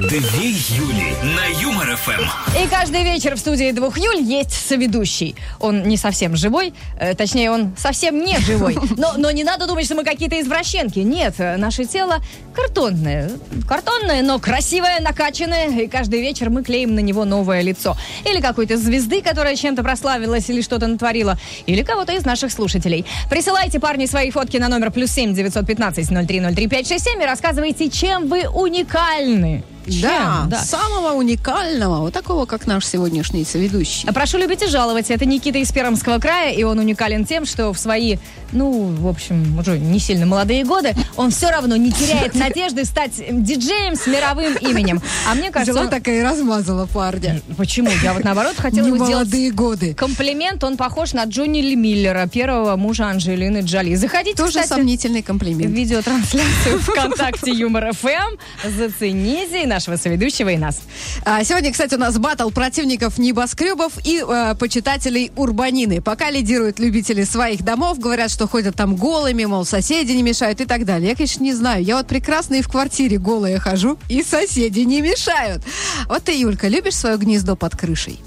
[0.00, 2.60] Две Юли на Юмор ФМ.
[2.60, 5.36] И каждый вечер в студии двух Юль есть соведущий.
[5.60, 8.76] Он не совсем живой, э, точнее, он совсем не живой.
[8.96, 10.98] Но, но не надо думать, что мы какие-то извращенки.
[10.98, 12.16] Нет, э, наше тело
[12.54, 13.30] картонное.
[13.68, 15.68] Картонное, но красивое, накачанное.
[15.68, 17.96] И каждый вечер мы клеим на него новое лицо.
[18.24, 21.38] Или какой-то звезды, которая чем-то прославилась или что-то натворила.
[21.66, 23.04] Или кого-то из наших слушателей.
[23.30, 26.88] Присылайте, парни, свои фотки на номер плюс семь девятьсот пятнадцать ноль три ноль три пять
[26.88, 29.62] шесть семь и рассказывайте, чем вы уникальны.
[29.86, 30.58] Да, да.
[30.62, 34.08] самого уникального, вот такого, как наш сегодняшний соведущий.
[34.12, 35.10] Прошу любить и жаловать.
[35.10, 38.16] Это Никита из Пермского края, и он уникален тем, что в свои,
[38.52, 43.12] ну, в общем, уже не сильно молодые годы, он все равно не теряет надежды стать
[43.30, 45.00] диджеем с мировым именем.
[45.28, 47.40] А мне кажется, Взяла он- такая и размазала парня.
[47.56, 47.90] Почему?
[48.02, 49.94] Я вот наоборот хотела Не сделать молодые годы.
[49.94, 50.62] комплимент.
[50.64, 53.94] Он похож на Джонни Ли Миллера, первого мужа Анджелины Джоли.
[53.94, 55.74] Заходите, Тоже кстати, сомнительный в комплимент.
[55.74, 58.36] видеотрансляцию ВКонтакте Юмор ФМ.
[58.78, 60.82] Зацените и нашего соведущего, и нас.
[61.24, 66.00] А, Сегодня, кстати, у нас батл противников небоскребов и э, почитателей урбанины.
[66.00, 70.64] Пока лидируют любители своих домов, говорят, что ходят там голыми, мол, соседи не мешают и
[70.64, 71.10] так далее.
[71.10, 71.82] Я, конечно, не знаю.
[71.82, 75.62] Я вот прекрасно и в квартире голая хожу, и соседи не мешают.
[76.08, 78.20] Вот ты, Юлька, любишь свое гнездо под крышей?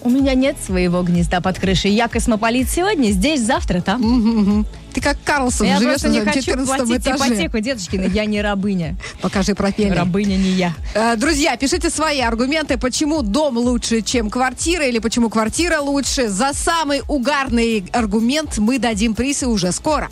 [0.00, 1.92] У меня нет своего гнезда под крышей.
[1.92, 4.66] Я космополит сегодня, здесь, завтра, там.
[4.94, 7.16] Ты как Карлсон Я живешь на хочу 14 платить этаже.
[7.26, 8.04] ипотеку, деточкина.
[8.04, 8.96] Я не рабыня.
[9.20, 9.90] Покажи пропели.
[9.90, 10.72] Рабыня не я.
[10.94, 16.28] Э, Друзья, пишите свои аргументы, почему дом лучше, чем квартира, или почему квартира лучше.
[16.28, 20.08] За самый угарный аргумент мы дадим приз и уже скоро.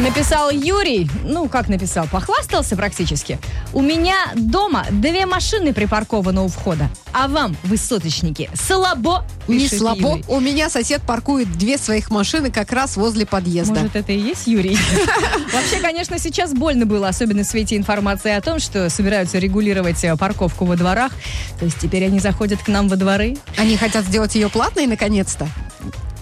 [0.00, 3.38] Написал Юрий, ну как написал, похвастался практически.
[3.72, 10.10] У меня дома две машины припаркованы у входа, а вам, высоточники, слабо Не слабо.
[10.10, 10.24] Юрий.
[10.28, 13.65] У меня сосед паркует две своих машины как раз возле подъезда.
[13.74, 14.76] Может, это и есть Юрий?
[15.52, 20.16] Вообще, конечно, сейчас больно было, особенно в свете информации о том, что собираются регулировать э,
[20.16, 21.12] парковку во дворах.
[21.58, 23.36] То есть теперь они заходят к нам во дворы.
[23.56, 25.48] Они хотят сделать ее платной наконец-то.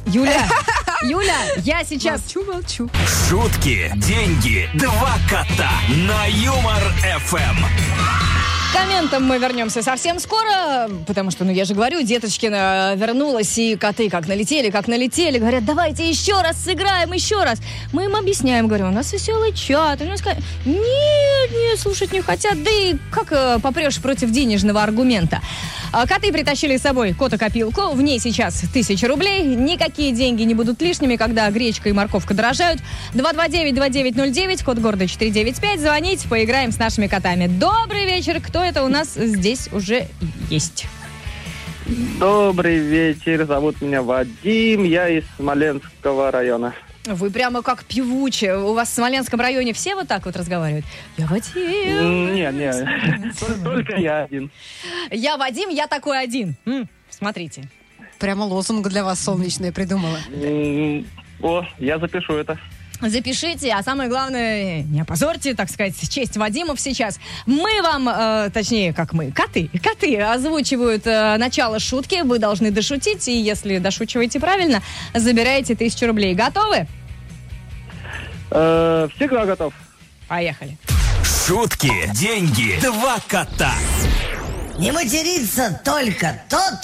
[0.07, 0.47] Юля,
[1.03, 2.21] Юля, я сейчас...
[2.35, 2.91] Молчу, молчу.
[3.29, 6.83] Шутки, деньги, два кота на Юмор
[7.27, 7.65] ФМ.
[7.65, 8.44] К
[8.75, 14.11] комментам мы вернемся совсем скоро, потому что, ну, я же говорю, Деточкина вернулась, и коты
[14.11, 17.61] как налетели, как налетели, говорят, давайте еще раз сыграем, еще раз.
[17.93, 20.01] Мы им объясняем, говорю, у нас веселый чат.
[20.01, 25.41] Они сказали, нет, нет, слушать не хотят, да и как э, попрешь против денежного аргумента.
[25.97, 30.83] А коты притащили с собой кота-копилку, в ней сейчас тысяча рублей, никакие деньги не будут
[30.83, 32.81] лишними, когда гречка и морковка дорожают.
[33.13, 37.47] 229-2909, код города 495, звоните, поиграем с нашими котами.
[37.47, 40.09] Добрый вечер, кто это у нас здесь уже
[40.51, 40.87] есть?
[42.19, 46.75] Добрый вечер, зовут меня Вадим, я из Смоленского района.
[47.07, 48.57] Вы прямо как певучие.
[48.59, 50.87] У вас в Смоленском районе все вот так вот разговаривают?
[51.19, 51.55] Я Вадим.
[52.35, 54.51] Не, не, только я один.
[55.11, 56.55] Я Вадим, я такой один.
[57.11, 57.69] Смотрите.
[58.19, 60.19] Прямо лозунг для вас солнечный придумала.
[61.43, 62.59] О, я запишу это.
[63.01, 67.19] Запишите, а самое главное, не опозорьте, так сказать, честь Вадимов сейчас.
[67.45, 73.27] Мы вам, э, точнее, как мы, коты, коты озвучивают э, начало шутки, вы должны дошутить,
[73.29, 74.81] и если дошучиваете правильно,
[75.13, 76.35] забираете тысячу рублей.
[76.35, 76.87] Готовы?
[78.51, 79.75] Э, Всегда готов.
[80.29, 80.79] Поехали.
[81.47, 83.75] Шутки, деньги, два кота.
[84.79, 86.79] Не материться только тот,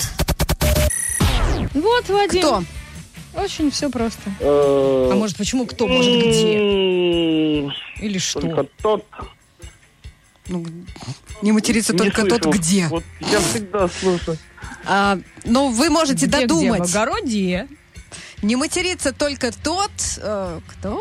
[1.73, 2.41] Вот, Вадим.
[2.43, 2.65] Кто?
[3.35, 4.23] Очень все просто.
[4.41, 5.87] Э, А может, почему кто?
[5.87, 6.57] Может, где?
[8.01, 8.41] Или что?
[8.41, 9.07] Только тот.
[10.49, 10.67] Ну,
[11.43, 12.87] не материться Не только тот, где.
[12.89, 14.37] Вот я всегда слушаю.
[14.85, 16.47] А, но вы можете Где, где?
[16.47, 16.91] В додумать.
[16.91, 17.69] огороде.
[18.43, 21.01] Не материться только тот, э, кто?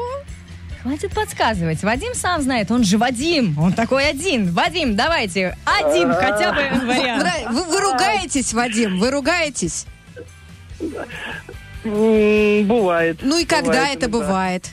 [0.83, 1.81] Хватит подсказывать.
[1.83, 3.57] Вадим сам знает, он же Вадим.
[3.59, 4.51] Он такой один.
[4.53, 5.57] Вадим, давайте.
[5.65, 7.23] Один хотя бы вариант.
[7.45, 9.85] Нрав- Вы, вы ругаетесь, Вадим, вы ругаетесь.
[11.83, 13.19] Бывает.
[13.21, 14.17] Ну и когда Бывает это иногда.
[14.19, 14.69] бывает?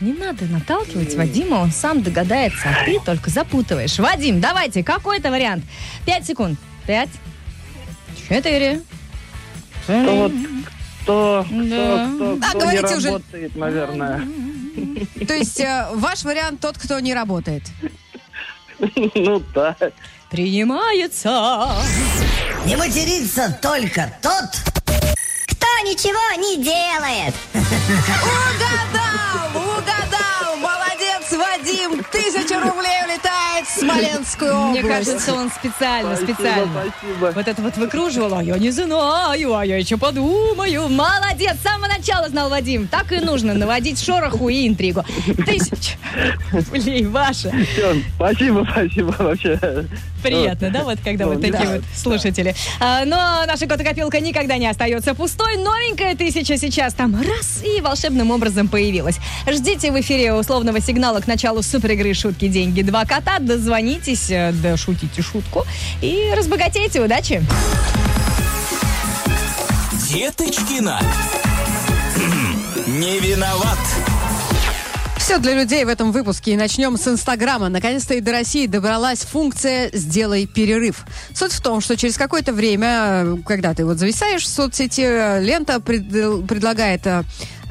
[0.00, 3.98] Не надо наталкивать Вадима, он сам догадается, а ты только запутываешь.
[4.00, 5.64] Вадим, давайте, какой-то вариант.
[6.04, 6.58] Пять секунд.
[6.86, 7.10] Пять.
[8.28, 8.80] Четыре.
[9.84, 10.32] Кто вот
[11.02, 12.10] кто, кто, Да.
[12.14, 13.08] кто, А, кто не говорите уже.
[13.08, 14.22] работает, наверное.
[15.26, 17.62] То есть э, ваш вариант тот, кто не работает.
[19.14, 19.76] Ну да.
[20.30, 21.70] Принимается.
[22.66, 24.71] не материться только тот,
[25.72, 27.34] Кто ничего не делает?
[28.24, 29.48] Угадал!
[29.54, 30.56] Угадал!
[30.56, 32.04] Молодец, Вадим!
[32.10, 34.82] Тысяча рублей улетает в Смоленскую область.
[34.82, 36.82] Мне кажется, он специально, Спасибо, специально.
[37.00, 37.32] спасибо.
[37.34, 40.88] Вот это вот выкруживал, а я не знаю, а я еще подумаю.
[40.88, 42.88] Молодец, с самого начала знал Вадим.
[42.88, 45.04] Так и нужно наводить шороху и интригу.
[45.46, 45.96] Тысяча
[46.52, 47.50] рублей ваша.
[47.72, 49.58] Всё, спасибо, спасибо вообще.
[50.22, 51.72] Приятно, да, вот когда вот Ну, такие да.
[51.76, 52.54] вот слушатели.
[52.78, 55.56] А, но наша котокопилка никогда не остается пустой.
[55.56, 59.16] Новенькая тысяча сейчас там раз и волшебным образом появилась.
[59.50, 63.38] Ждите в эфире условного сигнала к началу супер игры «Шутки, деньги, два кота».
[63.38, 65.66] Дозвонитесь, э, дошутите шутку
[66.00, 67.02] и разбогатейте.
[67.02, 67.42] Удачи!
[70.08, 71.00] Деточкина.
[72.86, 73.78] Не виноват.
[75.16, 76.52] Все для людей в этом выпуске.
[76.52, 77.68] И начнем с Инстаграма.
[77.68, 81.04] Наконец-то и до России добралась функция «Сделай перерыв».
[81.34, 85.40] Суть в том, что через какое-то время, э, когда ты вот зависаешь в соцсети, э,
[85.40, 87.06] лента пред- предлагает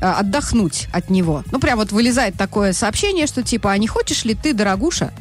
[0.01, 1.43] отдохнуть от него.
[1.51, 5.13] Ну, прям вот вылезает такое сообщение, что типа, а не хочешь ли ты, дорогуша,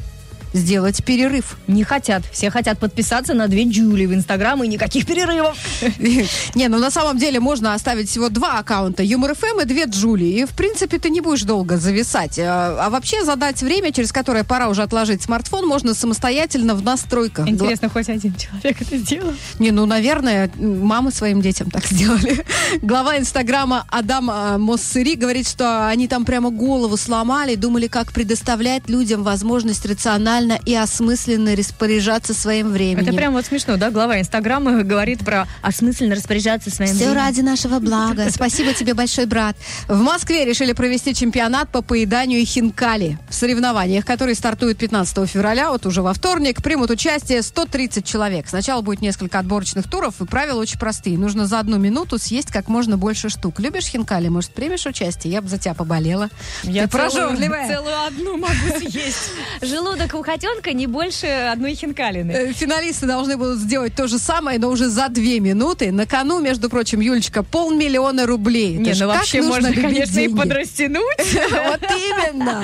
[0.53, 1.57] сделать перерыв?
[1.67, 2.23] Не хотят.
[2.31, 5.57] Все хотят подписаться на две Джули в Инстаграм и никаких перерывов.
[6.55, 10.25] Не, ну на самом деле можно оставить всего два аккаунта, Юмор ФМ и две Джули.
[10.25, 12.39] И, в принципе, ты не будешь долго зависать.
[12.39, 17.47] А а вообще задать время, через которое пора уже отложить смартфон, можно самостоятельно в настройках.
[17.47, 19.33] Интересно, хоть один человек это сделал?
[19.59, 22.43] Не, ну, наверное, мамы своим детям так сделали.
[22.81, 28.89] Глава Инстаграма Адам а, Моссери говорит, что они там прямо голову сломали, думали, как предоставлять
[28.89, 33.03] людям возможность рационально рационально и осмысленно распоряжаться своим временем.
[33.07, 33.89] Это прям вот смешно, да?
[33.91, 37.25] Глава Инстаграма говорит про осмысленно распоряжаться своим Все временем.
[37.25, 38.29] ради нашего блага.
[38.31, 39.55] Спасибо тебе большой, брат.
[39.87, 43.17] В Москве решили провести чемпионат по поеданию хинкали.
[43.29, 48.47] В соревнованиях, которые стартуют 15 февраля, вот уже во вторник, примут участие 130 человек.
[48.47, 51.17] Сначала будет несколько отборочных туров, и правила очень простые.
[51.17, 53.59] Нужно за одну минуту съесть как можно больше штук.
[53.59, 54.27] Любишь хинкали?
[54.27, 55.33] Может, примешь участие?
[55.33, 56.29] Я бы за тебя поболела.
[56.63, 57.67] Я Ты целую, прожорливая.
[57.67, 59.31] целую одну могу съесть.
[59.61, 62.31] Желудок у котенка не больше одной хинкалины.
[62.31, 65.91] Э, Финалисты должны будут сделать то же самое, но уже за две минуты.
[65.91, 68.75] На кону, между прочим, Юлечка, полмиллиона рублей.
[68.75, 71.01] Это Не, ну вообще можно, конечно, и подрастянуть.
[71.71, 72.63] Вот именно.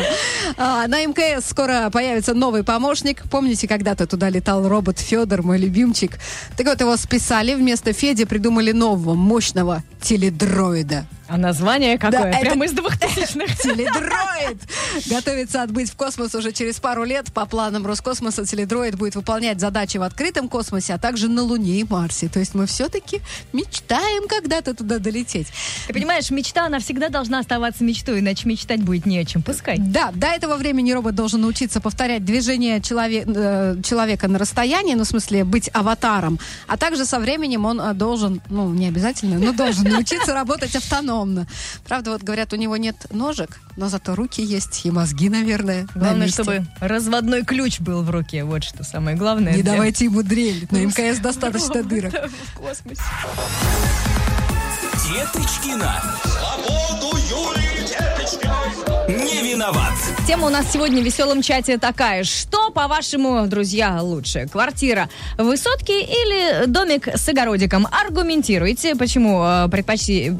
[0.57, 3.23] А, на МКС скоро появится новый помощник.
[3.29, 6.17] Помните, когда-то туда летал робот Федор, мой любимчик?
[6.55, 7.53] Так вот, его списали.
[7.53, 11.05] Вместо Феди придумали нового, мощного теледроида.
[11.27, 12.31] А название какое?
[12.31, 13.57] это- Прямо из двухтысячных.
[13.61, 14.57] Теледроид!
[15.05, 17.31] Готовится отбыть в космос уже через пару лет.
[17.33, 21.83] По планам Роскосмоса теледроид будет выполнять задачи в открытом космосе, а также на Луне и
[21.83, 22.29] Марсе.
[22.29, 23.21] То есть мы все-таки
[23.53, 25.47] мечтаем когда-то туда долететь.
[25.87, 29.41] Ты понимаешь, мечта, она всегда должна оставаться мечтой, иначе мечтать будет не о чем.
[29.41, 29.77] Пускай.
[29.77, 35.03] Да, до этого времени робот должен научиться повторять движение челове- э, человека на расстоянии, ну,
[35.03, 36.39] в смысле, быть аватаром.
[36.67, 41.47] А также со временем он э, должен, ну, не обязательно, но должен научиться работать автономно.
[41.87, 45.87] Правда, вот говорят, у него нет ножек, но зато руки есть и мозги, наверное.
[45.93, 46.43] на Главное, месте.
[46.43, 48.43] чтобы разводной ключ был в руке.
[48.43, 49.53] Вот что самое главное.
[49.55, 50.67] Не для давайте ему дрель.
[50.71, 52.13] На МКС достаточно дырок.
[52.53, 53.01] в космосе.
[55.07, 56.01] Деточкина.
[56.23, 59.25] Свободу Юлии Деточкиной.
[59.25, 59.93] Не виноват.
[60.27, 62.23] Тема у нас сегодня в веселом чате такая.
[62.25, 64.47] Что, по-вашему, друзья, лучше?
[64.51, 67.87] Квартира в высотке или домик с огородиком?
[67.89, 70.37] Аргументируйте, почему э, предпочти-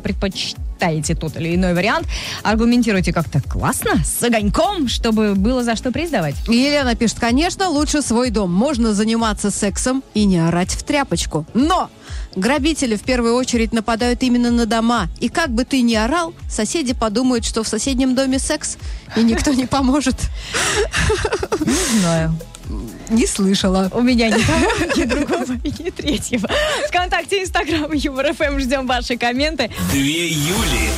[0.78, 2.08] предпочитаете тот или иной вариант.
[2.44, 6.36] Аргументируйте как-то классно, с огоньком, чтобы было за что приз давать.
[6.48, 8.54] Елена пишет, конечно, лучше свой дом.
[8.54, 11.46] Можно заниматься сексом и не орать в тряпочку.
[11.54, 11.90] Но
[12.36, 15.08] грабители в первую очередь нападают именно на дома.
[15.20, 18.78] И как бы ты ни орал, соседи подумают, что в соседнем доме секс,
[19.16, 20.16] и никто не поможет.
[21.60, 22.36] Не знаю.
[23.10, 23.90] Не слышала.
[23.94, 26.50] У меня ни того, ни другого, и ни третьего.
[26.88, 28.60] Вконтакте, Инстаграм, Юмор ФМ.
[28.60, 29.70] Ждем ваши комменты.
[29.92, 30.90] Две Юли.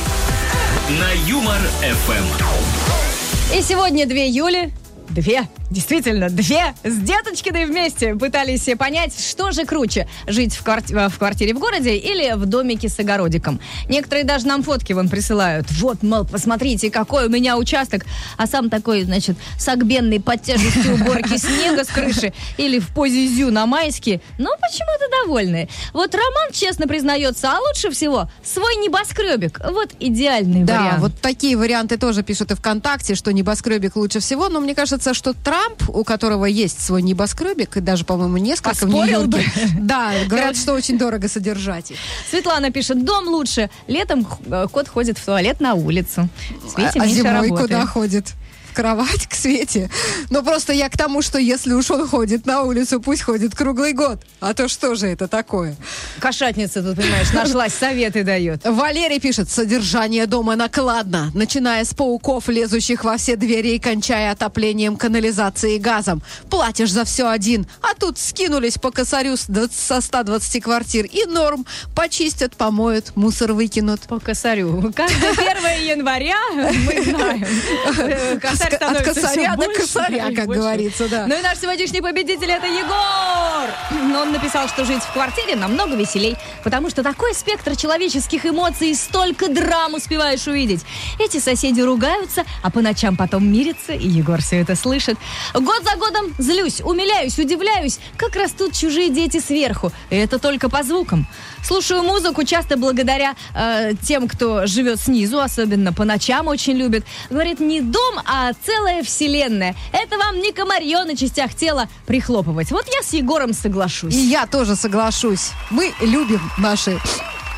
[0.98, 3.56] На Юмор ФМ.
[3.56, 4.72] И сегодня две Юли.
[5.10, 11.18] Две, действительно, две с Деточкиной вместе пытались понять, что же круче, жить в, кварти- в
[11.18, 13.60] квартире в городе или в домике с огородиком.
[13.88, 15.70] Некоторые даже нам фотки вон присылают.
[15.72, 18.04] Вот, мол, посмотрите, какой у меня участок.
[18.36, 23.50] А сам такой, значит, согбенный под тяжестью уборки снега с крыши или в позе зю
[23.50, 24.20] на майске.
[24.38, 25.68] Но почему-то довольны.
[25.92, 29.60] Вот Роман честно признается, а лучше всего свой небоскребик.
[29.70, 31.00] Вот идеальный Да, вариант.
[31.00, 34.48] вот такие варианты тоже пишут и ВКонтакте, что небоскребик лучше всего.
[34.48, 38.80] Но мне кажется, что Трамп, у которого есть свой небоскребик, и даже, по-моему, несколько в
[38.80, 39.42] Поспорил бы.
[39.78, 41.96] Да, говорят, что очень дорого содержать их.
[42.30, 43.70] Светлана пишет, дом лучше.
[43.86, 46.28] Летом э, кот ходит в туалет на улицу.
[46.74, 48.34] А меньше зимой куда ходит?
[48.80, 49.90] Кровать к Свете.
[50.30, 53.92] Но просто я к тому, что если уж он ходит на улицу, пусть ходит круглый
[53.92, 54.20] год.
[54.40, 55.76] А то что же это такое?
[56.18, 58.64] Кошатница тут, понимаешь, нашлась, советы дает.
[58.64, 64.96] Валерий пишет, содержание дома накладно, начиная с пауков, лезущих во все двери и кончая отоплением,
[64.96, 66.22] канализацией и газом.
[66.48, 71.26] Платишь за все один, а тут скинулись по косарю с 20 со 120 квартир и
[71.26, 71.66] норм.
[71.94, 74.00] Почистят, помоют, мусор выкинут.
[74.08, 74.90] По косарю.
[74.96, 77.46] Каждое 1 января, мы знаем,
[77.98, 78.38] э,
[78.70, 81.26] косарь От косаря до косаря, как говорится, да.
[81.26, 83.68] Ну и наш сегодняшний победитель это Егор.
[84.08, 88.90] Но Он написал, что жить в квартире намного веселей, потому что такой спектр человеческих эмоций
[88.90, 90.82] и столько драм успеваешь увидеть.
[91.18, 95.16] Эти соседи ругаются, а по ночам потом мирятся, и Егор все это слышит.
[95.54, 99.92] Год за годом злюсь, умиляюсь, удивляюсь, как растут чужие дети сверху.
[100.10, 101.26] И это только по звукам.
[101.62, 107.04] Слушаю музыку часто благодаря э, тем, кто живет снизу, особенно по ночам очень любит.
[107.28, 109.74] Говорит, не дом, а целая вселенная.
[109.92, 112.70] Это вам не комарье на частях тела прихлопывать.
[112.70, 114.14] Вот я с Егором соглашусь.
[114.14, 115.50] И я тоже соглашусь.
[115.70, 116.98] Мы любим наши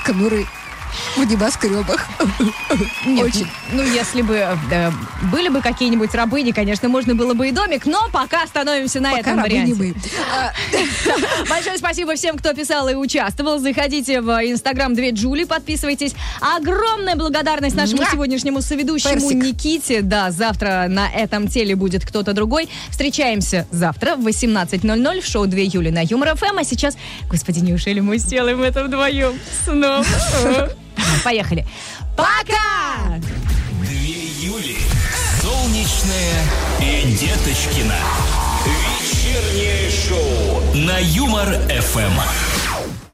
[0.04, 0.46] конуры
[1.16, 2.06] в небоскребах.
[3.06, 3.46] Нет, Очень.
[3.72, 4.90] Ну, если бы э,
[5.30, 9.20] были бы какие-нибудь рабыни, конечно, можно было бы и домик, но пока остановимся на Пока
[9.20, 9.74] этом варианте.
[9.74, 9.94] мы.
[11.48, 13.58] Большое спасибо всем, кто писал и участвовал.
[13.58, 16.14] Заходите в Инстаграм Две Джули, подписывайтесь.
[16.40, 19.42] Огромная благодарность нашему сегодняшнему соведущему Персик.
[19.42, 20.02] Никите.
[20.02, 22.68] Да, завтра на этом теле будет кто-то другой.
[22.90, 26.58] Встречаемся завтра в 18.00 в шоу «Две Юли» на Юмор ФМ.
[26.58, 26.96] А сейчас,
[27.28, 30.04] господи, неужели мы сделаем это вдвоем снова?
[31.24, 31.66] Поехали.
[32.16, 33.18] Пока!
[33.80, 34.78] Две Юли.
[35.40, 36.42] Солнечная
[36.80, 37.96] и Деточкина.
[38.66, 42.51] Вечернее шоу на Юмор ФМ.